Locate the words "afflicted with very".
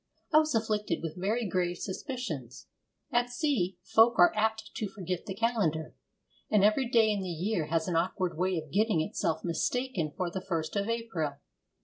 0.55-1.47